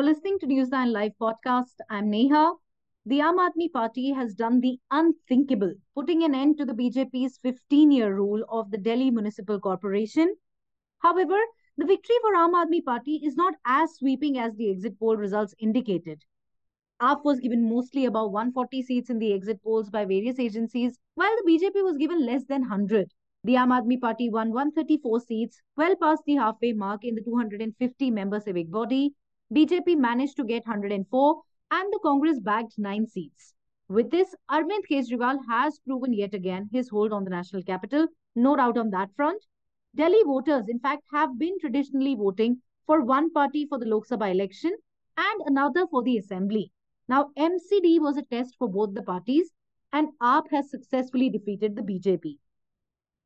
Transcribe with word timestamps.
You're 0.00 0.08
listening 0.08 0.38
to 0.38 0.46
Newsline 0.46 0.92
Live 0.92 1.12
podcast. 1.20 1.74
I'm 1.90 2.08
Neha. 2.08 2.54
The 3.04 3.18
Aam 3.18 3.36
Aadmi 3.36 3.70
Party 3.70 4.12
has 4.12 4.34
done 4.34 4.62
the 4.62 4.78
unthinkable, 4.90 5.74
putting 5.94 6.22
an 6.24 6.34
end 6.34 6.56
to 6.56 6.64
the 6.64 6.72
BJP's 6.72 7.36
15 7.42 7.90
year 7.90 8.14
rule 8.14 8.42
of 8.48 8.70
the 8.70 8.78
Delhi 8.78 9.10
Municipal 9.10 9.60
Corporation. 9.60 10.34
However, 11.00 11.36
the 11.76 11.84
victory 11.84 12.16
for 12.22 12.32
Aam 12.34 12.54
Aadmi 12.54 12.82
Party 12.82 13.20
is 13.22 13.36
not 13.36 13.52
as 13.66 13.94
sweeping 13.96 14.38
as 14.38 14.54
the 14.54 14.70
exit 14.70 14.98
poll 14.98 15.18
results 15.18 15.54
indicated. 15.58 16.24
AAP 17.02 17.22
was 17.22 17.40
given 17.40 17.68
mostly 17.68 18.06
above 18.06 18.32
140 18.32 18.82
seats 18.82 19.10
in 19.10 19.18
the 19.18 19.34
exit 19.34 19.62
polls 19.62 19.90
by 19.90 20.06
various 20.06 20.38
agencies, 20.38 20.98
while 21.14 21.36
the 21.36 21.52
BJP 21.52 21.84
was 21.84 21.98
given 21.98 22.24
less 22.24 22.44
than 22.44 22.62
100. 22.62 23.12
The 23.44 23.56
Aam 23.56 23.68
Aadmi 23.68 24.00
Party 24.00 24.30
won 24.30 24.54
134 24.54 25.20
seats, 25.20 25.60
well 25.76 25.94
past 25.96 26.22
the 26.24 26.36
halfway 26.36 26.72
mark 26.72 27.04
in 27.04 27.16
the 27.16 27.22
250 27.22 28.10
member 28.10 28.40
civic 28.40 28.70
body. 28.70 29.14
BJP 29.52 29.96
managed 29.96 30.36
to 30.36 30.44
get 30.44 30.66
104 30.66 31.42
and 31.72 31.92
the 31.92 31.98
Congress 32.02 32.38
bagged 32.38 32.72
9 32.78 33.06
seats. 33.06 33.54
With 33.88 34.10
this, 34.10 34.34
Arvind 34.48 34.86
Kejriwal 34.88 35.38
has 35.48 35.80
proven 35.80 36.12
yet 36.12 36.34
again 36.34 36.68
his 36.72 36.88
hold 36.88 37.12
on 37.12 37.24
the 37.24 37.30
national 37.30 37.64
capital. 37.64 38.06
No 38.36 38.54
doubt 38.54 38.78
on 38.78 38.90
that 38.90 39.08
front. 39.16 39.42
Delhi 39.96 40.22
voters, 40.24 40.68
in 40.68 40.78
fact, 40.78 41.02
have 41.12 41.36
been 41.36 41.58
traditionally 41.58 42.14
voting 42.14 42.62
for 42.86 43.02
one 43.04 43.32
party 43.32 43.66
for 43.66 43.78
the 43.78 43.86
Lok 43.86 44.06
Sabha 44.06 44.30
election 44.30 44.72
and 45.16 45.42
another 45.46 45.86
for 45.88 46.04
the 46.04 46.16
assembly. 46.18 46.70
Now, 47.08 47.30
MCD 47.36 48.00
was 48.00 48.16
a 48.16 48.22
test 48.22 48.54
for 48.56 48.68
both 48.68 48.94
the 48.94 49.02
parties, 49.02 49.50
and 49.92 50.10
AAP 50.22 50.50
has 50.52 50.70
successfully 50.70 51.28
defeated 51.28 51.74
the 51.74 51.82
BJP. 51.82 52.38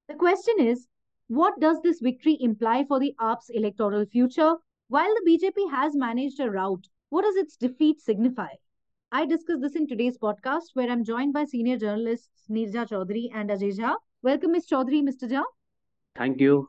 The 0.08 0.14
question 0.14 0.54
is, 0.58 0.88
what 1.28 1.60
does 1.60 1.82
this 1.82 2.00
victory 2.00 2.38
imply 2.40 2.84
for 2.84 2.98
the 2.98 3.14
AAP's 3.20 3.50
electoral 3.50 4.06
future? 4.06 4.54
While 4.88 5.14
the 5.14 5.30
BJP 5.30 5.70
has 5.70 5.96
managed 5.96 6.40
a 6.40 6.50
rout, 6.50 6.88
what 7.08 7.22
does 7.22 7.36
its 7.36 7.56
defeat 7.56 8.02
signify? 8.02 8.48
I 9.10 9.24
discuss 9.24 9.60
this 9.60 9.76
in 9.76 9.86
today's 9.86 10.18
podcast, 10.18 10.74
where 10.74 10.90
I'm 10.90 11.04
joined 11.04 11.32
by 11.32 11.46
senior 11.46 11.78
journalists 11.78 12.44
Neerja 12.50 12.86
Chowdhury 12.86 13.30
and 13.32 13.48
Ajay 13.48 13.78
Jha. 13.78 13.94
Welcome, 14.22 14.52
Ms. 14.52 14.66
Chowdhury, 14.66 15.02
Mr. 15.02 15.30
Jha. 15.30 15.42
Thank 16.16 16.40
you. 16.40 16.68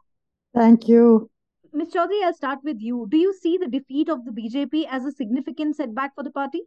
Thank 0.54 0.88
you. 0.88 1.30
Ms. 1.74 1.90
Chowdhury, 1.94 2.24
I'll 2.24 2.34
start 2.34 2.60
with 2.64 2.80
you. 2.80 3.06
Do 3.10 3.18
you 3.18 3.34
see 3.34 3.58
the 3.58 3.68
defeat 3.68 4.08
of 4.08 4.24
the 4.24 4.32
BJP 4.32 4.88
as 4.90 5.04
a 5.04 5.12
significant 5.12 5.76
setback 5.76 6.16
for 6.16 6.24
the 6.24 6.32
party? 6.32 6.62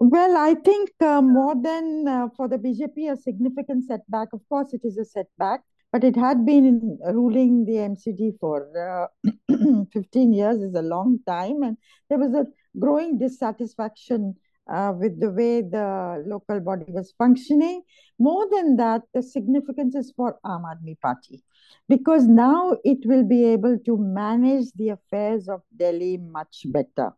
Well, 0.00 0.38
I 0.38 0.54
think 0.54 0.90
uh, 1.00 1.20
more 1.20 1.54
than 1.60 2.08
uh, 2.08 2.28
for 2.34 2.48
the 2.48 2.56
BJP, 2.56 3.12
a 3.12 3.16
significant 3.16 3.84
setback. 3.84 4.28
Of 4.32 4.40
course, 4.48 4.72
it 4.72 4.80
is 4.84 4.96
a 4.96 5.04
setback, 5.04 5.64
but 5.92 6.04
it 6.04 6.16
had 6.16 6.44
been 6.44 6.98
ruling 7.12 7.64
the 7.64 7.76
MCD 7.76 8.38
for 8.38 8.68
uh, 8.76 9.06
15 9.92 10.32
years 10.32 10.60
is 10.62 10.74
a 10.74 10.82
long 10.82 11.18
time, 11.26 11.62
and 11.62 11.76
there 12.08 12.18
was 12.18 12.34
a 12.34 12.46
growing 12.78 13.18
dissatisfaction 13.18 14.34
uh, 14.72 14.92
with 14.94 15.18
the 15.20 15.30
way 15.30 15.62
the 15.62 16.22
local 16.26 16.60
body 16.60 16.84
was 16.88 17.14
functioning. 17.16 17.82
More 18.18 18.46
than 18.50 18.76
that, 18.76 19.02
the 19.14 19.22
significance 19.22 19.94
is 19.94 20.12
for 20.14 20.38
Aam 20.44 20.64
Aadmi 20.64 21.00
Party. 21.00 21.42
Because 21.88 22.26
now 22.26 22.76
it 22.84 22.98
will 23.06 23.24
be 23.24 23.44
able 23.46 23.78
to 23.86 23.96
manage 23.96 24.70
the 24.76 24.90
affairs 24.90 25.48
of 25.48 25.62
Delhi 25.76 26.18
much 26.18 26.64
better. 26.66 27.12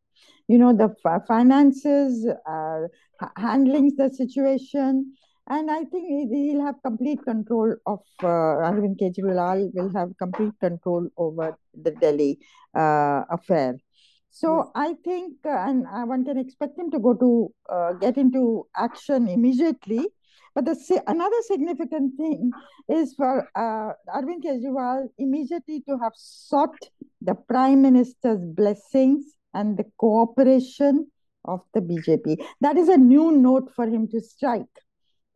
You 0.48 0.58
know 0.58 0.72
the 0.72 0.94
finances 1.26 2.26
uh, 2.46 2.80
handling 3.36 3.94
the 3.96 4.10
situation 4.10 5.14
and 5.56 5.70
i 5.70 5.82
think 5.92 6.30
he'll 6.32 6.64
have 6.64 6.76
complete 6.84 7.22
control 7.24 7.74
of 7.92 8.00
uh, 8.22 8.54
arvind 8.68 8.96
kejriwal 9.02 9.62
will 9.78 9.92
have 9.98 10.10
complete 10.24 10.54
control 10.66 11.08
over 11.16 11.48
the 11.86 11.92
delhi 12.02 12.32
uh, 12.82 13.22
affair 13.38 13.74
so 14.30 14.56
yes. 14.58 14.70
i 14.86 14.88
think 15.08 15.50
uh, 15.54 15.58
and 15.68 15.84
one 16.14 16.24
can 16.30 16.38
expect 16.44 16.78
him 16.78 16.90
to 16.94 17.00
go 17.08 17.14
to 17.24 17.30
uh, 17.76 17.92
get 18.04 18.16
into 18.24 18.44
action 18.88 19.28
immediately 19.36 20.06
but 20.54 20.64
the 20.64 21.02
another 21.06 21.40
significant 21.42 22.16
thing 22.16 22.50
is 22.88 23.14
for 23.14 23.48
uh, 23.54 23.92
Arvind 24.16 24.42
Kejriwal 24.44 25.08
immediately 25.16 25.80
to 25.88 25.96
have 26.02 26.12
sought 26.16 26.76
the 27.22 27.34
Prime 27.34 27.82
Minister's 27.82 28.44
blessings 28.44 29.36
and 29.54 29.76
the 29.76 29.84
cooperation 29.98 31.06
of 31.44 31.60
the 31.72 31.80
BJP. 31.80 32.44
That 32.60 32.76
is 32.76 32.88
a 32.88 32.96
new 32.96 33.30
note 33.32 33.70
for 33.74 33.86
him 33.86 34.08
to 34.08 34.20
strike. 34.20 34.66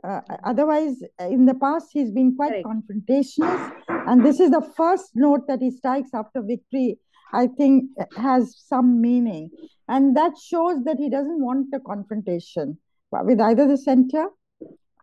Uh, 0.05 0.21
otherwise, 0.45 1.03
in 1.19 1.47
the 1.47 1.55
past, 1.55 1.89
he's 1.93 2.11
been 2.11 2.37
quite 2.37 2.53
right. 2.53 2.65
confrontational, 2.65 3.73
and 3.89 4.25
this 4.25 4.39
is 4.39 4.51
the 4.51 4.61
first 4.77 5.13
note 5.15 5.47
that 5.49 5.63
he 5.63 5.71
strikes 5.71 6.11
after 6.13 6.43
victory. 6.43 6.99
I 7.33 7.49
think 7.49 7.91
has 8.17 8.55
some 8.57 9.01
meaning, 9.01 9.51
and 9.89 10.17
that 10.17 10.33
shows 10.39 10.85
that 10.85 10.99
he 10.99 11.09
doesn't 11.09 11.41
want 11.41 11.69
a 11.75 11.81
confrontation 11.81 12.79
with 13.11 13.41
either 13.41 13.67
the 13.67 13.79
center 13.79 14.29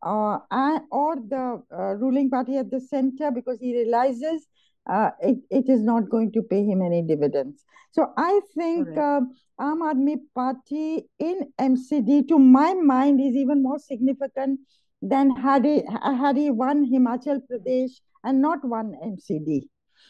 uh, 0.03 0.79
or 0.91 1.15
the 1.15 1.61
uh, 1.71 1.95
ruling 1.95 2.29
party 2.29 2.57
at 2.57 2.71
the 2.71 2.79
center 2.79 3.31
because 3.31 3.59
he 3.59 3.75
realizes 3.75 4.47
uh, 4.89 5.11
it, 5.21 5.37
it 5.49 5.69
is 5.69 5.81
not 5.81 6.09
going 6.09 6.31
to 6.33 6.41
pay 6.41 6.63
him 6.65 6.81
any 6.81 7.01
dividends. 7.01 7.63
So 7.91 8.13
I 8.17 8.39
think 8.55 8.87
uh, 8.97 9.21
Aam 9.59 9.81
Aadmi 9.81 10.15
Party 10.33 11.07
in 11.19 11.51
MCD, 11.59 12.27
to 12.29 12.39
my 12.39 12.73
mind, 12.73 13.19
is 13.19 13.35
even 13.35 13.61
more 13.61 13.79
significant 13.79 14.59
than 15.01 15.35
had 15.35 15.65
he, 15.65 15.83
had 16.03 16.37
he 16.37 16.49
won 16.49 16.85
Himachal 16.89 17.41
Pradesh 17.51 17.91
and 18.23 18.41
not 18.41 18.63
won 18.63 18.93
MCD. 19.03 19.63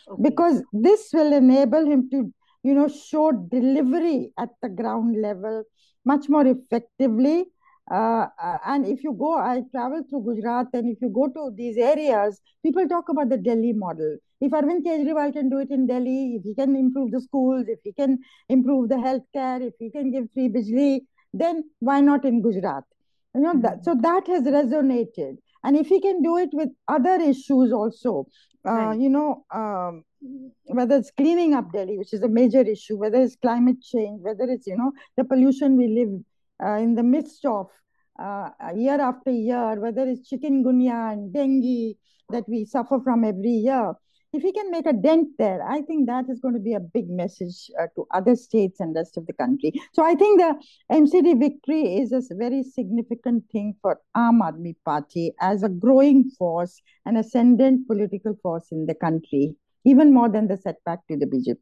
Okay. 0.07 0.21
Because 0.21 0.63
this 0.73 1.09
will 1.13 1.33
enable 1.33 1.85
him 1.85 2.09
to, 2.11 2.31
you 2.63 2.73
know, 2.73 2.87
show 2.87 3.31
delivery 3.31 4.31
at 4.37 4.49
the 4.61 4.69
ground 4.69 5.19
level 5.21 5.63
much 6.05 6.29
more 6.29 6.45
effectively 6.45 7.45
uh, 7.91 8.27
uh, 8.41 8.57
and 8.67 8.85
if 8.85 9.03
you 9.03 9.13
go, 9.13 9.37
I 9.37 9.63
travel 9.71 10.03
through 10.09 10.23
Gujarat, 10.23 10.67
and 10.73 10.87
if 10.89 11.01
you 11.01 11.09
go 11.09 11.27
to 11.27 11.51
these 11.55 11.77
areas, 11.77 12.39
people 12.63 12.87
talk 12.87 13.09
about 13.09 13.29
the 13.29 13.37
Delhi 13.37 13.73
model. 13.73 14.17
If 14.41 14.51
Arvind 14.51 14.83
Kejriwal 14.83 15.31
can 15.33 15.49
do 15.49 15.59
it 15.59 15.69
in 15.69 15.85
Delhi, 15.85 16.35
if 16.35 16.43
he 16.43 16.55
can 16.55 16.75
improve 16.75 17.11
the 17.11 17.21
schools, 17.21 17.65
if 17.67 17.79
he 17.83 17.93
can 17.93 18.19
improve 18.49 18.89
the 18.89 18.95
healthcare, 18.95 19.61
if 19.61 19.75
he 19.77 19.91
can 19.91 20.11
give 20.11 20.31
free 20.33 20.49
bijli, 20.49 21.01
then 21.31 21.63
why 21.79 22.01
not 22.01 22.25
in 22.25 22.41
Gujarat? 22.41 22.83
You 23.35 23.41
know 23.41 23.53
that. 23.61 23.85
So 23.85 23.95
that 24.01 24.27
has 24.27 24.43
resonated, 24.43 25.37
and 25.63 25.77
if 25.77 25.87
he 25.87 26.01
can 26.01 26.21
do 26.21 26.37
it 26.37 26.49
with 26.51 26.69
other 26.87 27.21
issues 27.21 27.71
also, 27.71 28.25
uh, 28.65 28.71
right. 28.71 28.99
you 28.99 29.09
know, 29.09 29.45
um, 29.53 30.03
whether 30.65 30.97
it's 30.97 31.11
cleaning 31.11 31.53
up 31.53 31.71
Delhi, 31.71 31.97
which 31.97 32.13
is 32.13 32.23
a 32.23 32.27
major 32.27 32.61
issue, 32.61 32.97
whether 32.97 33.21
it's 33.21 33.35
climate 33.35 33.81
change, 33.81 34.21
whether 34.21 34.43
it's 34.43 34.67
you 34.67 34.75
know 34.75 34.91
the 35.17 35.23
pollution 35.23 35.77
we 35.77 35.87
live 35.87 36.21
uh, 36.63 36.77
in 36.81 36.95
the 36.95 37.03
midst 37.03 37.45
of 37.45 37.67
uh, 38.19 38.49
year 38.75 38.99
after 38.99 39.31
year, 39.31 39.79
whether 39.79 40.07
it's 40.07 40.29
chikungunya 40.29 41.13
and 41.13 41.33
dengue 41.33 41.95
that 42.29 42.43
we 42.47 42.65
suffer 42.65 42.99
from 43.03 43.23
every 43.23 43.51
year, 43.51 43.93
if 44.33 44.43
we 44.43 44.53
can 44.53 44.71
make 44.71 44.85
a 44.85 44.93
dent 44.93 45.27
there, 45.37 45.61
I 45.67 45.81
think 45.81 46.07
that 46.07 46.25
is 46.29 46.39
going 46.39 46.53
to 46.53 46.59
be 46.59 46.73
a 46.73 46.79
big 46.79 47.09
message 47.09 47.69
uh, 47.79 47.87
to 47.95 48.07
other 48.11 48.35
states 48.35 48.79
and 48.79 48.95
rest 48.95 49.17
of 49.17 49.27
the 49.27 49.33
country. 49.33 49.73
So 49.93 50.03
I 50.05 50.15
think 50.15 50.39
the 50.39 50.55
MCD 50.91 51.37
victory 51.37 51.97
is 51.97 52.13
a 52.13 52.21
very 52.31 52.63
significant 52.63 53.43
thing 53.51 53.75
for 53.81 53.99
Aam 54.15 54.39
Aadmi 54.41 54.75
Party 54.85 55.33
as 55.41 55.63
a 55.63 55.69
growing 55.69 56.29
force, 56.37 56.81
an 57.05 57.17
ascendant 57.17 57.87
political 57.87 58.37
force 58.41 58.71
in 58.71 58.85
the 58.85 58.95
country, 58.95 59.55
even 59.83 60.13
more 60.13 60.29
than 60.29 60.47
the 60.47 60.57
setback 60.57 61.05
to 61.07 61.17
the 61.17 61.25
BJP. 61.25 61.57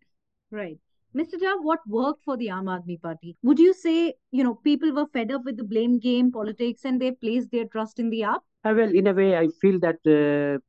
Right. 0.52 0.78
Mr. 1.16 1.42
Jha, 1.42 1.64
what 1.64 1.80
worked 1.88 2.24
for 2.24 2.38
the 2.38 2.50
Aam 2.50 2.66
Aadmi 2.66 3.02
Party? 3.02 3.36
Would 3.42 3.58
you 3.58 3.74
say, 3.74 4.14
you 4.30 4.44
know, 4.44 4.54
people 4.54 4.94
were 4.94 5.08
fed 5.12 5.32
up 5.32 5.44
with 5.44 5.58
the 5.58 5.64
blame 5.64 5.98
game 5.98 6.32
politics 6.32 6.86
and 6.86 7.02
they 7.02 7.12
placed 7.14 7.50
their 7.50 7.66
trust 7.66 7.98
in 7.98 8.12
the 8.12 8.22
AAP? 8.22 8.42
Uh, 8.64 8.74
well, 8.76 8.94
in 8.94 9.08
a 9.08 9.14
way, 9.14 9.36
I 9.36 9.48
feel 9.60 9.80
that 9.80 9.98
uh, 10.06 10.60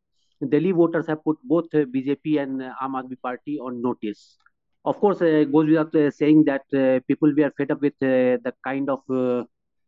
Delhi 0.49 0.73
voters 0.73 1.07
have 1.07 1.23
put 1.25 1.39
both 1.45 1.67
uh, 1.75 1.85
BJP 1.85 2.41
and 2.43 2.63
uh, 2.63 2.73
Aam 2.83 2.93
Aadmi 2.93 3.21
Party 3.21 3.59
on 3.59 3.83
notice. 3.83 4.37
Of 4.85 4.99
course, 4.99 5.21
uh, 5.21 5.45
goes 5.45 5.69
without 5.69 5.95
saying 6.15 6.45
that 6.45 6.63
uh, 6.75 7.01
people 7.07 7.33
were 7.37 7.53
fed 7.57 7.71
up 7.71 7.83
with 7.83 7.93
the 8.01 8.55
kind 8.65 8.89
of 8.89 9.01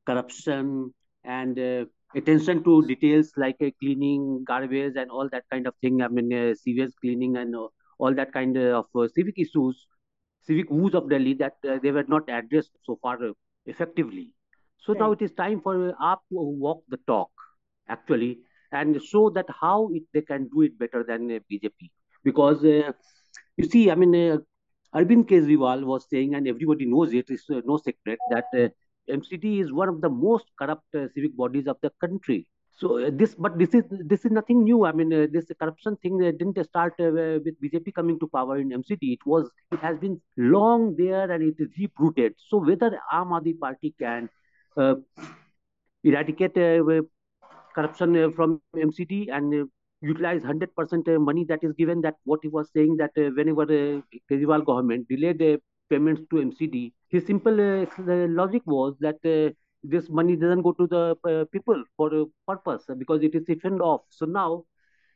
corruption 0.05 0.93
and 1.25 1.59
attention 2.15 2.62
to 2.65 2.87
details 2.87 3.32
like 3.38 3.56
cleaning 3.81 4.44
garbage 4.47 4.97
and 4.97 5.11
all 5.11 5.29
that 5.31 5.44
kind 5.50 5.67
of 5.67 5.75
thing. 5.81 6.03
I 6.03 6.09
mean, 6.09 6.55
sewage 6.55 6.93
cleaning 7.00 7.38
and 7.38 7.55
all 7.99 8.15
that 8.15 8.35
kind 8.35 8.59
of 8.59 8.85
civic 9.15 9.38
issues 9.38 9.87
civic 10.43 10.71
woes 10.71 10.94
of 10.94 11.09
Delhi 11.09 11.35
that 11.35 11.56
uh, 11.69 11.79
they 11.82 11.91
were 11.91 12.05
not 12.09 12.29
addressed 12.29 12.73
so 12.85 12.99
far 13.00 13.15
uh, 13.25 13.32
effectively. 13.67 14.32
So 14.79 14.93
right. 14.93 15.00
now 15.00 15.12
it 15.12 15.23
is 15.23 15.32
time 15.32 15.61
for 15.61 15.93
AAP 15.93 16.19
to 16.31 16.41
walk 16.65 16.82
the 16.88 16.99
talk, 17.06 17.31
actually, 17.88 18.41
and 18.73 19.01
show 19.03 19.31
that 19.31 19.47
how 19.61 19.91
it, 19.93 20.03
they 20.13 20.23
can 20.23 20.49
do 20.49 20.63
it 20.63 20.79
better 20.79 21.05
than 21.05 21.31
uh, 21.31 21.39
BJP. 21.51 21.91
Because 22.25 22.65
uh, 22.65 22.93
you 23.57 23.69
see, 23.69 23.91
I 23.91 23.95
mean, 23.95 24.15
uh, 24.15 24.39
Arvind 24.95 25.29
Kejriwal 25.29 25.85
was 25.85 26.07
saying, 26.11 26.35
and 26.35 26.47
everybody 26.47 26.87
knows 26.87 27.13
it, 27.13 27.27
it's 27.29 27.49
uh, 27.51 27.61
no 27.65 27.77
secret, 27.79 28.19
that 28.31 28.73
MCD 29.11 29.61
is 29.61 29.73
one 29.73 29.89
of 29.89 30.01
the 30.01 30.11
most 30.11 30.47
corrupt 30.59 30.87
civic 30.93 31.37
bodies 31.37 31.67
of 31.67 31.77
the 31.83 31.91
country. 32.01 32.47
So 32.83 32.99
uh, 32.99 33.11
this, 33.13 33.35
but 33.35 33.59
this 33.59 33.75
is 33.75 33.85
this 33.91 34.25
is 34.25 34.33
nothing 34.33 34.65
new. 34.65 34.85
I 34.85 34.93
mean, 34.93 35.13
uh, 35.13 35.27
this 35.31 35.47
corruption 35.61 35.97
thing 35.97 36.23
uh, 36.23 36.33
didn't 36.33 36.63
start 36.65 36.95
uh, 36.99 37.39
with 37.45 37.61
BJP 37.63 37.95
coming 37.95 38.19
to 38.19 38.27
power 38.27 38.59
in 38.59 38.71
MCD. 38.71 39.13
It 39.13 39.27
was, 39.27 39.49
it 39.71 39.79
has 39.81 39.99
been 39.99 40.21
long 40.37 40.97
there, 40.97 41.31
and 41.31 41.43
it 41.43 41.55
is 41.59 41.69
deep 41.77 41.93
rooted. 41.99 42.35
So 42.49 42.59
whether 42.59 42.91
Aam 43.13 43.29
Aadmi 43.39 43.59
Party 43.59 43.95
can 43.99 44.29
uh, 44.77 44.95
eradicate 46.03 46.57
uh, 46.57 47.03
corruption 47.75 48.17
uh, 48.17 48.31
from 48.31 48.61
MCD 48.77 49.29
and 49.33 49.69
utilize 50.01 50.43
100% 50.43 51.21
money 51.21 51.45
that 51.45 51.63
is 51.63 51.73
given, 51.75 52.01
that 52.03 52.17
what 52.25 52.41
he 52.43 52.49
was 52.49 52.69
saying 52.75 52.97
that 52.97 53.13
whenever 53.15 53.65
the 53.67 54.03
Kejriwal 54.31 54.65
government 54.65 55.09
delayed 55.09 55.39
the 55.39 55.61
payments 55.91 56.23
to 56.31 56.37
MCD, 56.37 56.93
his 57.09 57.27
simple 57.27 57.55
logic 58.29 58.63
was 58.67 58.95
that 59.01 59.55
this 59.85 60.09
money 60.09 60.37
doesn't 60.37 60.63
go 60.63 60.73
to 60.73 60.87
the 60.87 61.17
uh, 61.29 61.45
people 61.53 61.83
for 61.97 62.15
a 62.15 62.25
purpose 62.47 62.85
because 62.99 63.23
it 63.23 63.35
is 63.35 63.47
siphoned 63.47 63.83
off. 63.83 64.03
So 64.11 64.27
now 64.27 64.65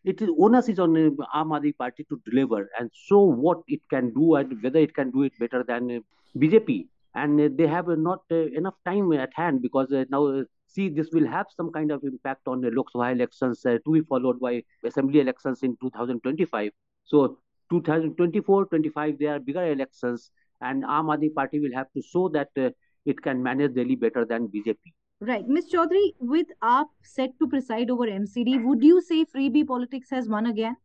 it 0.05 0.21
is 0.21 0.29
onus 0.39 0.69
is 0.69 0.79
on 0.79 0.97
uh, 0.97 1.11
Aam 1.35 1.51
Aadmi 1.51 1.77
Party 1.77 2.05
to 2.09 2.21
deliver 2.25 2.69
and 2.79 2.91
show 2.93 3.21
what 3.21 3.61
it 3.69 3.81
can 3.91 4.13
do 4.13 4.35
and 4.37 4.63
whether 4.63 4.79
it 4.79 4.95
can 4.95 5.11
do 5.11 5.23
it 5.23 5.33
better 5.39 5.65
than 5.67 5.91
uh, 5.91 6.01
BJP. 6.39 6.87
And 7.15 7.41
uh, 7.41 7.49
they 7.57 7.67
have 7.67 7.89
not 7.89 8.23
uh, 8.31 8.47
enough 8.61 8.75
time 8.85 9.13
at 9.13 9.31
hand 9.35 9.63
because 9.63 9.93
uh, 9.93 10.05
now 10.11 10.45
see 10.77 10.89
this 10.89 11.13
will 11.19 11.27
have 11.35 11.47
some 11.57 11.73
kind 11.77 11.91
of 11.97 12.05
impact 12.11 12.53
on 12.55 12.61
the 12.61 12.71
Lok 12.79 12.93
Sabha 12.95 13.13
elections 13.13 13.63
to 13.63 13.93
be 13.97 14.03
followed 14.13 14.41
by 14.47 14.53
assembly 14.85 15.21
elections 15.21 15.63
in 15.63 15.77
2025. 15.83 16.71
So 17.05 17.39
2024, 17.71 18.67
25, 18.67 19.19
there 19.19 19.35
are 19.37 19.41
bigger 19.41 19.65
elections 19.73 20.31
and 20.61 20.85
Aam 20.85 21.11
Aadmi 21.15 21.35
Party 21.35 21.61
will 21.61 21.75
have 21.75 21.93
to 21.97 22.03
show 22.13 22.29
that 22.31 22.49
it 22.57 23.23
can 23.23 23.43
manage 23.43 23.75
Delhi 23.75 23.97
better 23.97 24.25
than 24.25 24.49
BJP. 24.49 24.95
Right. 25.21 25.49
Ms. 25.49 25.71
Chowdhury, 25.73 26.13
with 26.21 26.49
AAP 26.63 26.89
set 27.03 27.31
to 27.39 27.49
preside 27.49 27.91
over 27.91 28.07
MCD, 28.07 28.63
would 28.65 28.83
you 28.85 29.01
say 29.01 29.25
freebie 29.25 29.67
politics 29.67 30.11
has 30.11 30.29
won 30.29 30.47
again? 30.47 30.77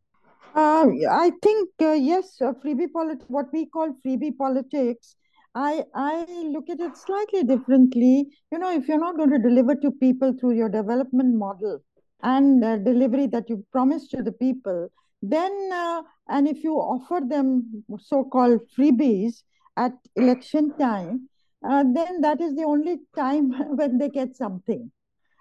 Uh, 0.54 0.86
I 1.10 1.32
think, 1.42 1.68
uh, 1.80 1.92
yes, 1.92 2.40
uh, 2.40 2.52
freebie 2.52 2.90
politics, 2.92 3.26
what 3.28 3.52
we 3.52 3.66
call 3.66 3.94
freebie 4.04 4.36
politics, 4.36 5.16
I, 5.54 5.84
I 5.94 6.24
look 6.50 6.70
at 6.70 6.80
it 6.80 6.96
slightly 6.96 7.44
differently. 7.44 8.28
You 8.50 8.58
know, 8.58 8.72
if 8.72 8.88
you're 8.88 8.98
not 8.98 9.16
going 9.16 9.30
to 9.30 9.38
deliver 9.38 9.74
to 9.76 9.90
people 9.90 10.32
through 10.38 10.52
your 10.52 10.68
development 10.68 11.34
model 11.34 11.80
and 12.22 12.64
uh, 12.64 12.78
delivery 12.78 13.26
that 13.28 13.48
you 13.50 13.64
promised 13.72 14.10
to 14.12 14.22
the 14.22 14.32
people, 14.32 14.88
then, 15.20 15.70
uh, 15.72 16.02
and 16.28 16.48
if 16.48 16.64
you 16.64 16.74
offer 16.74 17.20
them 17.26 17.84
so 17.98 18.24
called 18.24 18.60
freebies 18.76 19.42
at 19.76 19.92
election 20.16 20.72
time, 20.78 21.28
uh, 21.68 21.84
then 21.92 22.20
that 22.22 22.40
is 22.40 22.54
the 22.56 22.64
only 22.64 22.98
time 23.14 23.50
when 23.76 23.98
they 23.98 24.08
get 24.08 24.34
something. 24.34 24.90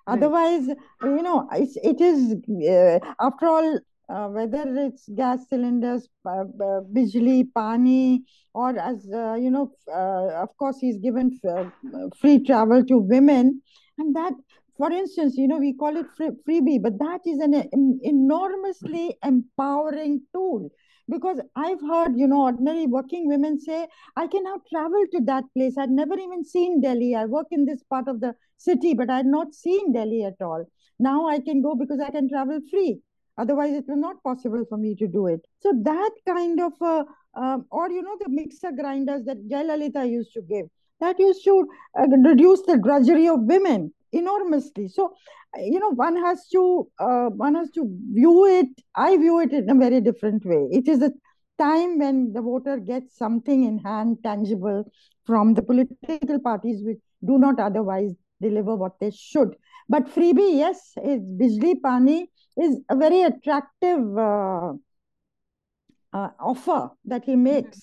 Right. 0.07 0.17
Otherwise, 0.17 0.67
you 1.03 1.21
know, 1.21 1.47
it's, 1.53 1.77
it 1.83 2.01
is, 2.01 2.35
uh, 2.69 2.99
after 3.19 3.47
all, 3.47 3.79
uh, 4.11 4.27
whether 4.27 4.63
it's 4.75 5.07
gas 5.15 5.47
cylinders, 5.49 6.09
uh, 6.25 6.43
bijli, 6.93 7.45
pani, 7.55 8.23
or 8.53 8.77
as, 8.77 9.07
uh, 9.13 9.35
you 9.35 9.49
know, 9.49 9.71
uh, 9.87 10.41
of 10.43 10.55
course, 10.57 10.77
he's 10.79 10.97
given 10.97 11.39
free 12.19 12.43
travel 12.43 12.83
to 12.85 12.97
women. 12.97 13.61
And 13.97 14.15
that, 14.15 14.33
for 14.77 14.91
instance, 14.91 15.35
you 15.37 15.47
know, 15.47 15.57
we 15.57 15.73
call 15.73 15.95
it 15.95 16.07
free, 16.17 16.31
freebie, 16.47 16.81
but 16.81 16.99
that 16.99 17.21
is 17.25 17.39
an 17.39 17.99
enormously 18.03 19.15
empowering 19.23 20.21
tool 20.33 20.69
because 21.09 21.39
I've 21.55 21.81
heard, 21.81 22.17
you 22.17 22.27
know, 22.27 22.43
ordinary 22.43 22.87
working 22.87 23.27
women 23.27 23.59
say, 23.59 23.87
I 24.15 24.27
can 24.27 24.43
now 24.43 24.61
travel 24.69 25.03
to 25.13 25.21
that 25.25 25.43
place. 25.55 25.77
I'd 25.77 25.89
never 25.89 26.17
even 26.17 26.43
seen 26.43 26.81
Delhi. 26.81 27.15
I 27.15 27.25
work 27.25 27.47
in 27.51 27.65
this 27.65 27.83
part 27.83 28.07
of 28.07 28.21
the 28.21 28.33
city, 28.57 28.93
but 28.93 29.09
I'd 29.09 29.25
not 29.25 29.53
seen 29.53 29.93
Delhi 29.93 30.23
at 30.23 30.41
all. 30.41 30.65
Now 30.99 31.27
I 31.27 31.39
can 31.39 31.61
go 31.61 31.75
because 31.75 31.99
I 31.99 32.11
can 32.11 32.29
travel 32.29 32.59
free. 32.69 33.01
Otherwise, 33.37 33.73
it 33.73 33.85
was 33.87 33.97
not 33.97 34.21
possible 34.23 34.65
for 34.67 34.77
me 34.77 34.95
to 34.95 35.07
do 35.07 35.27
it. 35.27 35.41
So 35.59 35.73
that 35.83 36.11
kind 36.27 36.61
of, 36.61 36.73
uh, 36.81 37.03
um, 37.35 37.65
or 37.71 37.89
you 37.89 38.01
know, 38.01 38.17
the 38.19 38.29
mixer 38.29 38.71
grinders 38.71 39.23
that 39.25 39.47
Jayalalitha 39.49 40.09
used 40.09 40.33
to 40.33 40.41
give, 40.41 40.67
that 40.99 41.19
used 41.19 41.43
to 41.45 41.67
uh, 41.99 42.07
reduce 42.23 42.61
the 42.63 42.77
drudgery 42.77 43.27
of 43.27 43.41
women 43.41 43.93
enormously. 44.11 44.87
So, 44.87 45.13
you 45.57 45.79
know, 45.79 45.91
one 45.91 46.15
has 46.17 46.47
to 46.49 46.87
uh, 46.99 47.29
one 47.29 47.55
has 47.55 47.69
to 47.71 47.85
view 48.13 48.45
it. 48.45 48.67
I 48.95 49.17
view 49.17 49.39
it 49.39 49.53
in 49.53 49.69
a 49.69 49.75
very 49.75 50.01
different 50.01 50.45
way. 50.45 50.67
It 50.71 50.87
is 50.87 51.01
a 51.01 51.11
time 51.57 51.99
when 51.99 52.33
the 52.33 52.41
voter 52.41 52.77
gets 52.77 53.17
something 53.17 53.63
in 53.63 53.77
hand, 53.79 54.17
tangible, 54.23 54.85
from 55.25 55.53
the 55.53 55.61
political 55.61 56.39
parties 56.39 56.83
which 56.83 56.99
do 57.25 57.37
not 57.37 57.59
otherwise 57.59 58.13
deliver 58.41 58.75
what 58.75 58.99
they 58.99 59.11
should. 59.11 59.55
But 59.91 60.07
freebie, 60.07 60.57
yes, 60.63 60.79
is 61.03 61.21
Bijli 61.39 61.73
Pani 61.81 62.29
is 62.55 62.77
a 62.89 62.95
very 62.95 63.23
attractive 63.23 64.17
uh, 64.17 64.71
uh, 66.13 66.29
offer 66.39 66.91
that 67.05 67.25
he 67.25 67.35
makes. 67.35 67.79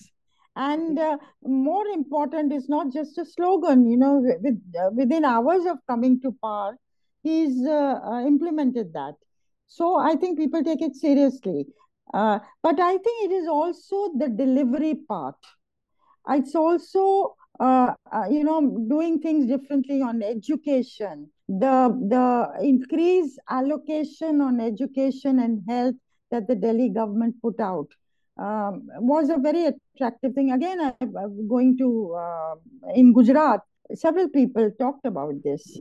And 0.55 0.97
uh, 0.97 1.17
more 1.43 1.85
important 1.87 2.51
is 2.51 2.67
not 2.67 2.91
just 2.91 3.19
a 3.19 3.25
slogan, 3.25 3.87
you 3.87 3.97
know, 3.97 4.15
with, 4.45 4.59
uh, 4.81 4.89
within 4.91 5.23
hours 5.23 5.65
of 5.65 5.77
coming 5.87 6.19
to 6.21 6.35
power, 6.43 6.77
he's 7.21 7.65
uh, 7.65 7.99
uh, 8.03 8.21
implemented 8.25 8.91
that. 8.93 9.13
So 9.67 9.95
I 9.95 10.15
think 10.15 10.39
people 10.39 10.63
take 10.63 10.81
it 10.81 10.95
seriously. 10.95 11.67
Uh, 12.11 12.39
but 12.63 12.79
I 12.79 12.97
think 12.97 13.31
it 13.31 13.33
is 13.35 13.47
also 13.47 14.11
the 14.17 14.29
delivery 14.29 14.95
part. 15.07 15.35
It's 16.29 16.55
also, 16.55 17.35
uh, 17.59 17.93
you 18.29 18.43
know, 18.43 18.85
doing 18.87 19.19
things 19.19 19.45
differently 19.45 20.01
on 20.01 20.23
education, 20.23 21.29
the, 21.47 21.89
the 22.09 22.65
increased 22.65 23.39
allocation 23.49 24.41
on 24.41 24.59
education 24.59 25.39
and 25.39 25.61
health 25.67 25.95
that 26.31 26.47
the 26.47 26.55
Delhi 26.55 26.89
government 26.89 27.35
put 27.41 27.59
out 27.59 27.87
um, 28.37 28.87
was 28.99 29.29
a 29.29 29.37
very 29.37 29.65
attractive 29.65 30.33
thing. 30.33 30.51
Again, 30.51 30.79
I, 30.79 30.93
am 31.01 31.47
going 31.47 31.77
to 31.79 32.15
uh, 32.17 32.55
in 32.93 33.13
Gujarat. 33.13 33.61
Several 33.95 34.29
people 34.29 34.71
talked 34.79 35.05
about 35.05 35.43
this. 35.43 35.79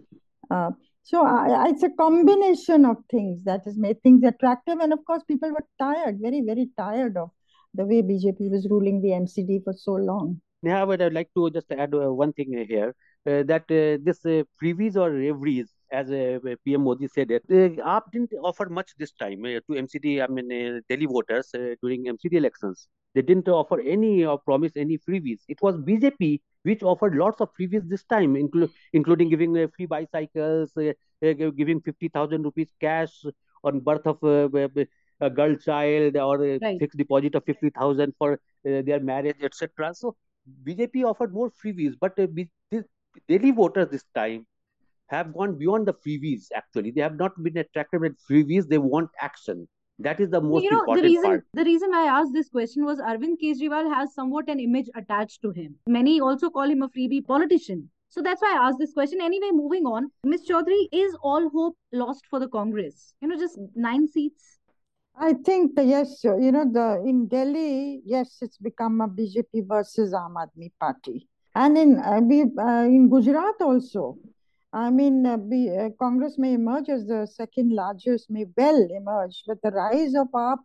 Uh, 0.51 0.71
so 1.03 1.25
I, 1.25 1.69
it's 1.69 1.83
a 1.83 1.91
combination 1.91 2.85
of 2.85 2.97
things 3.11 3.45
that 3.45 3.63
has 3.65 3.77
made 3.77 4.03
things 4.03 4.25
attractive, 4.25 4.79
and 4.81 4.93
of 4.93 5.05
course, 5.07 5.23
people 5.25 5.51
were 5.51 5.67
tired, 5.79 6.19
very, 6.21 6.41
very 6.41 6.71
tired 6.77 7.17
of 7.17 7.31
the 7.75 7.85
way 7.85 8.03
BJP 8.03 8.51
was 8.51 8.67
ruling 8.69 9.01
the 9.01 9.11
MCD 9.11 9.63
for 9.63 9.75
so 9.75 9.93
long. 9.93 10.41
Yeah, 10.63 10.85
but 10.87 11.01
I'd 11.01 11.13
like 11.13 11.31
to 11.37 11.51
just 11.51 11.71
add 11.71 11.95
uh, 11.95 12.13
one 12.13 12.33
thing 12.33 12.53
here 12.69 12.95
uh, 13.27 13.43
that 13.45 13.63
uh, 13.71 14.03
this 14.03 14.25
uh, 14.27 14.43
freebies 14.61 14.97
or 14.97 15.11
reveries 15.13 15.71
as 15.93 16.11
uh, 16.11 16.39
PM 16.65 16.83
Modi 16.83 17.07
said 17.07 17.31
it, 17.31 17.45
uh, 17.51 17.55
AAP 17.55 18.11
didn't 18.13 18.33
offer 18.43 18.69
much 18.69 18.91
this 18.99 19.13
time 19.13 19.45
uh, 19.45 19.61
to 19.69 19.79
MCD, 19.79 20.21
I 20.21 20.27
mean, 20.27 20.51
uh, 20.51 20.81
Delhi 20.89 21.07
voters 21.07 21.51
uh, 21.55 21.75
during 21.81 22.09
MCD 22.09 22.35
elections. 22.39 22.89
They 23.15 23.23
didn't 23.23 23.49
offer 23.49 23.81
any 23.81 24.25
or 24.25 24.39
promise 24.39 24.73
any 24.77 24.99
freebies. 24.99 25.43
It 25.49 25.59
was 25.63 25.77
BJP 25.77 26.41
which 26.65 26.83
offered 26.83 27.15
lots 27.15 27.41
of 27.41 27.51
freebies 27.55 27.89
this 27.89 28.03
time, 28.05 28.35
inclu- 28.35 28.71
including 28.93 29.31
giving 29.31 29.57
uh, 29.57 29.69
free 29.77 29.87
bicycles, 29.87 30.77
uh, 30.77 30.93
giving 31.23 31.81
50,000 31.81 32.43
rupees 32.43 32.73
cash 32.81 33.25
on 33.63 33.79
birth 33.79 34.07
of 34.07 34.23
a 34.25 35.31
girl 35.31 35.55
child 35.57 36.17
or 36.17 36.45
a 36.45 36.59
right. 36.59 36.79
fixed 36.81 36.99
deposit 36.99 37.35
of 37.37 37.45
50,000 37.45 38.13
for 38.19 38.41
their 38.65 39.01
marriage, 39.01 39.37
etc. 39.43 39.95
So 39.95 40.17
BJP 40.65 41.05
offered 41.05 41.33
more 41.33 41.51
freebies, 41.51 41.95
but 42.01 42.19
uh, 42.19 42.27
B- 42.27 42.49
Delhi 43.29 43.51
voters 43.51 43.89
this 43.91 44.05
time 44.15 44.47
have 45.09 45.33
gone 45.35 45.57
beyond 45.59 45.87
the 45.87 45.95
freebies 45.95 46.47
actually 46.55 46.91
they 46.91 47.01
have 47.01 47.17
not 47.17 47.33
been 47.43 47.57
attracted 47.57 48.01
with 48.01 48.15
freebies 48.29 48.69
they 48.69 48.79
want 48.79 49.09
action 49.21 49.67
that 49.99 50.21
is 50.21 50.31
the 50.31 50.41
most 50.41 50.63
you 50.63 50.71
know, 50.71 50.81
important 50.81 51.03
the 51.03 51.09
reason, 51.09 51.25
part. 51.25 51.45
The 51.55 51.65
reason 51.65 51.93
I 51.93 52.03
asked 52.03 52.33
this 52.33 52.49
question 52.49 52.85
was 52.85 53.01
Arvind 53.01 53.37
Kejriwal 53.43 53.93
has 53.93 54.15
somewhat 54.15 54.49
an 54.49 54.61
image 54.61 54.89
attached 54.95 55.43
to 55.43 55.51
him. 55.51 55.75
Many 55.89 56.21
also 56.21 56.51
call 56.51 56.71
him 56.71 56.83
a 56.83 56.89
freebie 56.89 57.27
politician. 57.27 57.91
So 58.09 58.23
that's 58.23 58.41
why 58.41 58.57
I 58.57 58.69
asked 58.69 58.79
this 58.79 58.93
question. 58.93 59.21
Anyway, 59.21 59.51
moving 59.51 59.87
on. 59.87 60.11
Ms. 60.25 60.47
Chowdhury, 60.49 60.87
is 60.93 61.17
all 61.21 61.51
hope 61.51 61.77
lost 61.93 62.27
for 62.31 62.39
the 62.39 62.49
Congress? 62.49 63.13
You 63.21 63.29
know, 63.29 63.37
just 63.37 63.59
nine 63.75 64.07
seats? 64.07 64.58
I 65.21 65.35
think, 65.45 65.73
yes, 65.77 66.23
you 66.23 66.53
know, 66.53 66.65
the 66.65 67.03
in 67.05 67.27
Delhi, 67.27 68.03
yes, 68.05 68.39
it's 68.41 68.59
become 68.59 69.01
a 69.01 69.09
BJP 69.09 69.67
versus 69.67 70.13
Aam 70.13 70.35
Aadmi 70.35 70.71
party. 70.79 71.29
And 71.57 71.77
in, 71.77 71.99
uh, 71.99 72.21
uh, 72.63 72.85
in 72.85 73.09
Gujarat 73.09 73.61
also, 73.61 74.17
I 74.73 74.91
mean, 74.91 75.27
uh, 75.27 75.37
be, 75.37 75.71
uh, 75.77 75.89
Congress 75.99 76.37
may 76.39 76.53
emerge 76.53 76.89
as 76.89 77.07
the 77.07 77.27
second 77.27 77.73
largest, 77.73 78.31
may 78.31 78.47
well 78.57 78.87
emerge, 78.91 79.43
but 79.47 79.61
the 79.63 79.71
rise 79.73 80.15
of 80.15 80.29
AAP, 80.33 80.59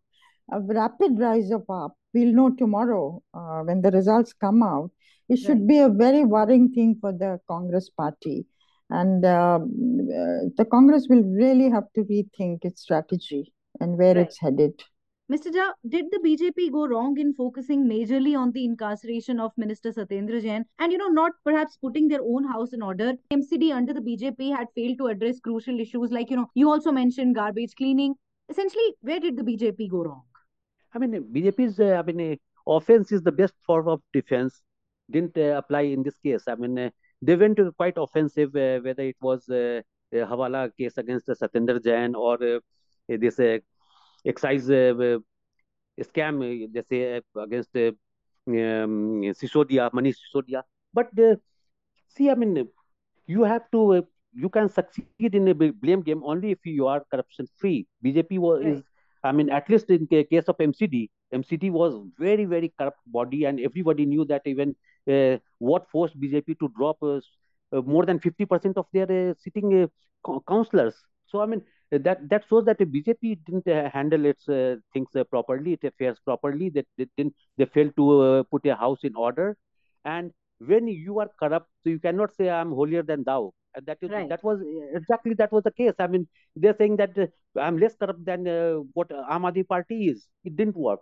a 0.52 0.60
rapid 0.60 1.18
rise 1.18 1.50
of 1.50 1.64
AAP, 1.68 1.92
we'll 2.14 2.34
know 2.34 2.52
tomorrow 2.52 3.24
uh, 3.34 3.62
when 3.62 3.82
the 3.82 3.90
results 3.90 4.34
come 4.34 4.62
out. 4.62 4.92
It 5.30 5.38
should 5.38 5.60
right. 5.60 5.68
be 5.68 5.80
a 5.80 5.90
very 5.90 6.26
worrying 6.26 6.72
thing 6.74 6.98
for 7.02 7.12
the 7.12 7.40
Congress 7.48 7.90
party. 7.90 8.46
And 8.90 9.26
um, 9.26 9.64
uh, 9.64 10.50
the 10.58 10.68
Congress 10.70 11.08
will 11.10 11.24
really 11.24 11.72
have 11.72 11.86
to 11.96 12.04
rethink 12.04 12.66
its 12.66 12.82
strategy 12.82 13.53
and 13.80 13.98
where 13.98 14.16
right. 14.16 14.28
it's 14.28 14.40
headed. 14.40 14.84
Mr. 15.32 15.48
Jha, 15.48 15.72
did 15.88 16.06
the 16.12 16.20
BJP 16.20 16.72
go 16.74 16.86
wrong 16.86 17.18
in 17.18 17.34
focusing 17.34 17.86
majorly 17.86 18.38
on 18.38 18.52
the 18.52 18.66
incarceration 18.66 19.40
of 19.40 19.52
Minister 19.56 19.92
Satyendra 19.92 20.42
Jain 20.42 20.66
and, 20.80 20.92
you 20.92 20.98
know, 20.98 21.08
not 21.08 21.32
perhaps 21.46 21.78
putting 21.78 22.10
their 22.10 22.22
own 22.22 22.44
house 22.44 22.74
in 22.74 22.82
order? 22.82 23.14
MCD 23.32 23.74
under 23.74 23.94
the 23.94 24.02
BJP 24.02 24.54
had 24.54 24.68
failed 24.76 24.98
to 24.98 25.08
address 25.08 25.40
crucial 25.40 25.80
issues 25.80 26.12
like, 26.12 26.30
you 26.30 26.36
know, 26.36 26.50
you 26.56 26.70
also 26.70 26.92
mentioned 26.92 27.36
garbage 27.36 27.74
cleaning. 27.78 28.16
Essentially, 28.50 28.96
where 29.00 29.22
did 29.22 29.38
the 29.38 29.44
BJP 29.44 29.90
go 29.90 30.04
wrong? 30.04 30.24
I 30.94 31.00
mean, 31.00 31.14
BJP's, 31.32 31.80
uh, 31.80 32.04
I 32.06 32.12
mean, 32.12 32.34
uh, 32.34 32.76
offense 32.76 33.14
is 33.14 33.22
the 33.22 33.32
best 33.32 33.54
form 33.66 33.88
of 33.88 34.02
defense. 34.12 34.62
Didn't 35.10 35.38
uh, 35.38 35.58
apply 35.58 35.82
in 35.82 36.04
this 36.04 36.18
case. 36.18 36.44
I 36.48 36.56
mean, 36.56 36.78
uh, 36.78 36.90
they 37.22 37.38
went 37.38 37.60
quite 37.78 37.94
offensive, 37.98 38.54
uh, 38.58 38.80
whether 38.80 39.04
it 39.04 39.18
was 39.22 39.48
uh, 39.50 39.82
a 40.12 40.18
Hawala 40.18 40.70
case 40.78 40.98
against 40.98 41.28
Satyendra 41.28 41.82
Jain 41.82 42.14
or 42.14 42.38
Eh, 43.10 43.18
this 43.18 43.40
excise 44.26 44.70
eh, 44.70 45.18
scam, 46.02 46.44
eh, 46.44 46.68
they 46.72 46.84
say, 46.90 47.22
against 47.38 47.76
um, 47.76 47.94
Sisodia, 49.34 49.92
Manish 49.92 50.16
Sisodia. 50.24 50.64
But 50.94 51.10
see, 52.08 52.30
I 52.30 52.36
mean, 52.36 52.68
you 53.26 53.44
have 53.44 53.70
to, 53.72 54.08
you 54.34 54.50
can 54.50 54.70
succeed 54.70 55.06
in 55.20 55.48
a 55.48 55.54
blame 55.54 56.02
game 56.02 56.24
only 56.24 56.52
if 56.52 56.66
you 56.66 56.88
are 56.88 57.04
corruption 57.12 57.48
free. 57.58 57.88
BJP 58.04 58.40
was, 58.40 58.64
right. 58.64 58.74
is, 58.74 58.84
I 59.24 59.32
mean, 59.32 59.50
at 59.50 59.70
least 59.70 59.90
in 59.90 60.08
the 60.10 60.24
case 60.24 60.46
of 60.46 60.58
MCD, 60.58 61.10
MCD 61.34 61.72
was 61.72 61.96
very, 62.18 62.46
very 62.46 62.74
corrupt 62.78 63.00
body, 63.08 63.46
and 63.46 63.60
everybody 63.60 64.06
knew 64.06 64.24
that 64.26 64.44
even 64.46 64.76
uh, 65.10 65.38
what 65.58 65.90
forced 65.90 66.20
BJP 66.20 66.60
to 66.60 66.72
drop 66.78 66.98
uh, 67.02 67.20
more 67.86 68.06
than 68.06 68.20
50% 68.20 68.78
of 68.78 68.86
their 68.94 69.32
uh, 69.32 69.34
sitting 69.40 69.90
councillors. 70.48 70.96
So, 71.26 71.42
I 71.42 71.48
mean, 71.48 71.64
Uh, 71.94 71.98
that 72.02 72.28
that 72.30 72.44
shows 72.50 72.66
that 72.66 72.78
the 72.78 72.86
BJP 72.86 73.40
didn't 73.46 73.68
uh, 73.68 73.90
handle 73.90 74.26
its 74.26 74.48
uh, 74.50 74.76
things 74.94 75.16
uh, 75.16 75.24
properly, 75.24 75.74
its 75.74 75.84
affairs 75.84 76.18
properly. 76.26 76.70
That 76.70 76.88
they, 76.98 77.08
didn't 77.18 77.36
they 77.58 77.66
failed 77.66 77.96
to 77.98 78.22
uh, 78.22 78.44
put 78.44 78.66
a 78.66 78.76
house 78.76 79.00
in 79.04 79.16
order. 79.16 79.58
And 80.06 80.32
when 80.60 80.88
you 80.88 81.20
are 81.20 81.30
corrupt, 81.40 81.70
so 81.84 81.90
you 81.90 82.00
cannot 82.00 82.36
say 82.36 82.50
I'm 82.50 82.72
holier 82.72 83.04
than 83.04 83.24
thou. 83.24 83.54
And 83.76 83.86
that 83.86 83.98
is 84.02 84.10
right. 84.10 84.30
that 84.30 84.44
was 84.44 84.60
exactly 84.94 85.34
that 85.36 85.52
was 85.52 85.64
the 85.64 85.72
case. 85.72 85.94
I 86.00 86.08
mean, 86.08 86.28
they're 86.56 86.76
saying 86.78 86.98
that 86.98 87.18
I'm 87.60 87.78
less 87.78 87.96
corrupt 87.96 88.26
than 88.26 88.46
what 88.94 89.10
Aam 89.10 89.50
Aadmi 89.50 89.68
Party 89.68 90.08
is. 90.08 90.28
It 90.44 90.56
didn't 90.56 90.76
work 90.76 91.02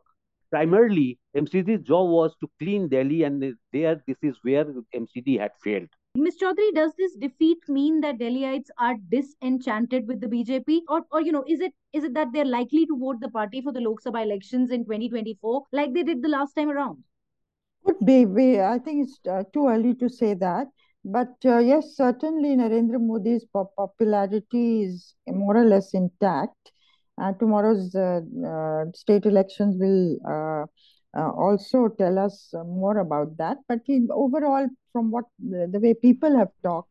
primarily 0.51 1.17
MCD's 1.35 1.81
job 1.83 2.09
was 2.09 2.35
to 2.41 2.49
clean 2.59 2.89
Delhi, 2.89 3.23
and 3.23 3.55
there 3.71 4.01
this 4.05 4.17
is 4.21 4.35
where 4.41 4.65
MCD 4.93 5.39
had 5.39 5.51
failed. 5.63 5.87
Ms. 6.13 6.37
Chowdhury, 6.37 6.73
does 6.73 6.93
this 6.97 7.15
defeat 7.15 7.59
mean 7.69 8.01
that 8.01 8.17
Delhiites 8.17 8.69
are 8.77 8.95
disenchanted 9.09 10.07
with 10.07 10.19
the 10.19 10.27
BJP, 10.27 10.83
or, 10.89 11.05
or 11.09 11.21
you 11.21 11.31
know, 11.31 11.45
is 11.47 11.61
it 11.61 11.73
is 11.93 12.03
it 12.03 12.13
that 12.15 12.33
they're 12.33 12.43
likely 12.43 12.85
to 12.85 12.97
vote 12.97 13.21
the 13.21 13.29
party 13.29 13.61
for 13.61 13.71
the 13.71 13.79
Lok 13.79 14.01
Sabha 14.03 14.21
elections 14.21 14.71
in 14.71 14.83
2024 14.83 15.63
like 15.71 15.93
they 15.93 16.03
did 16.03 16.21
the 16.21 16.27
last 16.27 16.53
time 16.53 16.69
around? 16.69 17.03
Could 17.85 18.05
be. 18.05 18.25
We, 18.25 18.59
I 18.59 18.77
think 18.79 19.07
it's 19.07 19.19
uh, 19.25 19.43
too 19.53 19.69
early 19.69 19.93
to 19.95 20.09
say 20.09 20.33
that. 20.33 20.67
But 21.05 21.33
uh, 21.45 21.59
yes, 21.59 21.95
certainly 21.95 22.57
Narendra 22.57 22.99
Modi's 22.99 23.45
popularity 23.45 24.83
is 24.83 25.15
more 25.27 25.55
or 25.57 25.65
less 25.65 25.93
intact. 25.93 26.73
Uh, 27.21 27.31
tomorrow's 27.33 27.95
uh, 27.95 28.19
state 28.93 29.25
elections 29.25 29.77
will 29.79 30.17
uh, 30.29 30.65
also 31.19 31.89
tell 31.89 32.17
us 32.17 32.53
uh, 32.53 32.63
more 32.63 32.99
about 32.99 33.37
that. 33.37 33.57
But 33.67 33.79
he, 33.85 34.07
overall, 34.11 34.67
from 34.91 35.11
what 35.11 35.25
the, 35.39 35.67
the, 35.71 35.79
way 35.79 35.93
people 35.93 36.37
have 36.37 36.49
talked, 36.63 36.87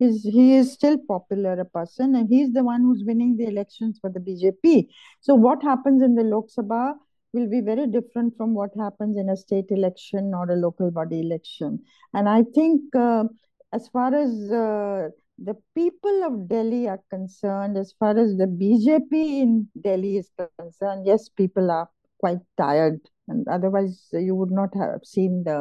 is 0.00 0.22
he 0.22 0.54
is 0.54 0.72
still 0.72 0.98
popular 1.08 1.52
a 1.52 1.64
person, 1.64 2.14
and 2.14 2.28
he's 2.28 2.52
the 2.52 2.64
one 2.64 2.82
who's 2.82 3.04
winning 3.04 3.36
the 3.36 3.46
elections 3.46 3.98
for 4.00 4.10
the 4.10 4.20
BJP. 4.20 4.88
So 5.20 5.34
what 5.34 5.62
happens 5.62 6.02
in 6.02 6.14
the 6.14 6.24
Lok 6.24 6.46
Sabha 6.48 6.94
will 7.32 7.48
be 7.48 7.60
very 7.60 7.86
different 7.86 8.36
from 8.36 8.52
what 8.54 8.70
happens 8.78 9.16
in 9.16 9.28
a 9.28 9.36
state 9.36 9.66
election 9.70 10.32
or 10.34 10.50
a 10.50 10.56
local 10.56 10.90
body 10.90 11.20
election. 11.20 11.80
And 12.12 12.28
I 12.28 12.44
think 12.54 12.82
uh, 12.94 13.24
as 13.72 13.88
far 13.88 14.14
as 14.14 14.28
uh, 14.50 15.08
the 15.38 15.54
people 15.74 16.24
of 16.24 16.48
Delhi 16.48 16.88
are 16.88 17.00
concerned, 17.10 17.78
as 17.78 17.94
far 17.98 18.18
as 18.18 18.36
the 18.36 18.46
BJP 18.46 19.12
in 19.12 19.68
Delhi 19.80 20.18
is 20.18 20.30
concerned, 20.58 21.06
yes, 21.06 21.28
people 21.28 21.70
are 21.70 21.88
quite 22.22 22.42
tired 22.56 23.00
and 23.28 23.48
otherwise 23.48 24.08
you 24.12 24.34
would 24.34 24.54
not 24.60 24.74
have 24.82 25.04
seen 25.04 25.42
the 25.44 25.58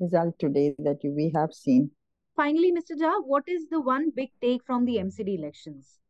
result 0.00 0.38
today 0.38 0.74
that 0.78 1.00
we 1.18 1.30
have 1.34 1.52
seen. 1.52 1.90
Finally, 2.36 2.72
Mr. 2.72 2.96
Jha, 3.00 3.12
what 3.24 3.44
is 3.46 3.66
the 3.70 3.80
one 3.80 4.10
big 4.14 4.30
take 4.40 4.64
from 4.64 4.84
the 4.84 4.96
MCD 4.96 5.38
elections? 5.38 6.00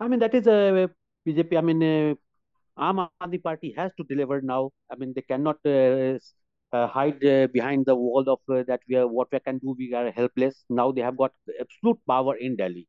I 0.00 0.08
mean, 0.08 0.20
that 0.20 0.34
is 0.34 0.46
a 0.46 0.84
uh, 0.84 0.86
BJP. 1.26 1.58
I 1.58 1.60
mean, 1.60 1.82
uh, 1.82 2.14
Aam 2.78 3.08
Aadmi 3.22 3.42
Party 3.42 3.74
has 3.76 3.92
to 3.98 4.04
deliver 4.04 4.40
now. 4.40 4.70
I 4.90 4.96
mean, 4.96 5.12
they 5.14 5.22
cannot 5.22 5.58
uh, 5.66 6.18
uh, 6.72 6.86
hide 6.86 7.24
uh, 7.24 7.46
behind 7.48 7.86
the 7.86 7.94
wall 7.94 8.24
of 8.28 8.40
uh, 8.54 8.62
that 8.68 8.80
we 8.88 8.96
are 8.96 9.06
what 9.06 9.28
we 9.32 9.40
can 9.40 9.58
do. 9.58 9.74
We 9.78 9.92
are 9.94 10.10
helpless. 10.10 10.64
Now 10.70 10.92
they 10.92 11.02
have 11.02 11.16
got 11.16 11.32
absolute 11.60 11.98
power 12.06 12.36
in 12.36 12.56
Delhi, 12.56 12.88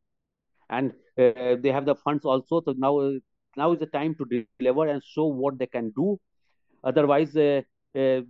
and 0.70 0.94
uh, 1.18 1.56
they 1.66 1.72
have 1.72 1.86
the 1.86 1.96
funds 1.96 2.26
also. 2.26 2.62
So 2.62 2.74
now, 2.78 2.98
uh, 3.00 3.12
now 3.58 3.74
is 3.74 3.80
the 3.80 3.92
time 3.98 4.16
to 4.16 4.46
deliver 4.60 4.88
and 4.88 5.04
show 5.04 5.28
what 5.28 5.60
they 5.60 5.68
can 5.68 5.92
do 5.96 6.18
Otherwise, 6.84 7.36
uh, 7.36 7.62
uh, 7.96 8.22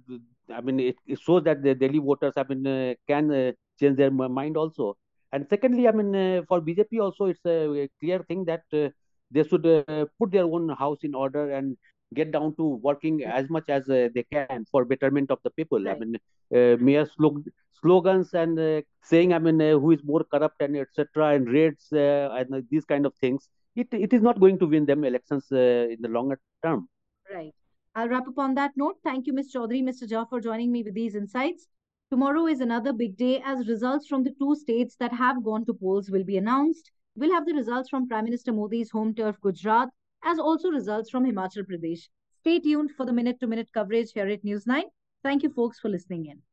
I 0.53 0.61
mean, 0.61 0.79
it, 0.79 0.95
it, 1.05 1.19
shows 1.19 1.43
that 1.43 1.61
the 1.61 1.75
Delhi 1.75 1.99
voters, 1.99 2.33
I 2.37 2.43
mean, 2.47 2.65
uh, 2.65 2.93
can 3.07 3.53
change 3.79 3.97
their 3.97 4.11
mind 4.11 4.57
also. 4.57 4.97
And 5.31 5.45
secondly, 5.49 5.87
I 5.87 5.91
mean, 5.91 6.45
for 6.47 6.61
BJP 6.61 7.01
also, 7.01 7.25
it's 7.25 7.45
a 7.45 7.89
clear 7.99 8.23
thing 8.27 8.45
that 8.45 8.63
they 8.71 9.43
should 9.43 9.63
put 10.19 10.31
their 10.31 10.45
own 10.45 10.69
house 10.69 10.99
in 11.03 11.13
order 11.13 11.51
and 11.51 11.75
get 12.13 12.31
down 12.31 12.55
to 12.55 12.79
working 12.81 13.23
as 13.23 13.49
much 13.49 13.65
as 13.67 13.89
uh, 13.89 14.07
they 14.15 14.23
can 14.31 14.65
for 14.71 14.85
betterment 14.85 15.29
of 15.29 15.39
the 15.43 15.49
people. 15.51 15.83
Right. 15.83 15.95
I 15.95 15.99
mean, 15.99 16.15
uh, 16.55 16.77
mere 16.81 17.05
slog- 17.05 17.49
slogans 17.81 18.33
and 18.33 18.57
uh, 18.57 18.81
saying, 19.03 19.33
I 19.33 19.39
mean, 19.39 19.59
who 19.59 19.91
is 19.91 19.99
more 20.03 20.23
corrupt 20.23 20.61
and 20.61 20.77
etc. 20.77 21.35
and 21.35 21.49
raids 21.49 21.87
and 21.91 22.63
these 22.71 22.85
kind 22.85 23.05
of 23.05 23.13
things. 23.15 23.49
It 23.75 23.89
it 23.91 24.13
is 24.13 24.21
not 24.21 24.39
going 24.39 24.57
to 24.59 24.65
win 24.65 24.85
them 24.85 25.03
elections 25.03 25.45
in 25.51 25.97
the 25.99 26.07
longer 26.09 26.39
term. 26.63 26.87
I'll 27.97 28.09
wrap 28.09 28.27
up 28.27 28.37
on 28.37 28.53
that 28.53 28.73
note. 28.75 28.97
Thank 29.03 29.25
you, 29.25 29.33
Ms. 29.33 29.51
Chowdhury, 29.51 29.81
Mr. 29.81 30.07
Jha, 30.07 30.29
for 30.29 30.39
joining 30.39 30.71
me 30.71 30.83
with 30.83 30.93
these 30.93 31.15
insights. 31.15 31.67
Tomorrow 32.11 32.45
is 32.45 32.59
another 32.59 32.93
big 32.93 33.17
day 33.17 33.41
as 33.43 33.67
results 33.67 34.05
from 34.05 34.23
the 34.23 34.35
two 34.37 34.53
states 34.55 34.95
that 34.99 35.11
have 35.11 35.43
gone 35.43 35.65
to 35.65 35.73
polls 35.73 36.11
will 36.11 36.23
be 36.23 36.37
announced. 36.37 36.91
We'll 37.15 37.33
have 37.33 37.47
the 37.47 37.55
results 37.55 37.89
from 37.89 38.07
Prime 38.07 38.25
Minister 38.25 38.53
Modi's 38.53 38.91
home 38.91 39.15
turf, 39.15 39.41
Gujarat, 39.41 39.89
as 40.23 40.37
also 40.37 40.69
results 40.69 41.09
from 41.09 41.25
Himachal 41.25 41.65
Pradesh. 41.67 42.07
Stay 42.41 42.59
tuned 42.59 42.91
for 42.91 43.03
the 43.03 43.13
minute 43.13 43.39
to 43.39 43.47
minute 43.47 43.69
coverage 43.73 44.11
here 44.13 44.27
at 44.27 44.43
News 44.43 44.67
9. 44.67 44.83
Thank 45.23 45.41
you, 45.41 45.49
folks, 45.49 45.79
for 45.79 45.89
listening 45.89 46.27
in. 46.27 46.43